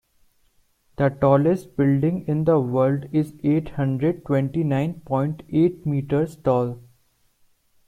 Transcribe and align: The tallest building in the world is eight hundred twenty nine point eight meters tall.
The 0.95 1.09
tallest 1.09 1.77
building 1.77 2.25
in 2.27 2.45
the 2.45 2.59
world 2.59 3.05
is 3.11 3.35
eight 3.43 3.69
hundred 3.69 4.25
twenty 4.25 4.63
nine 4.63 5.01
point 5.01 5.43
eight 5.51 5.85
meters 5.85 6.37
tall. 6.37 6.81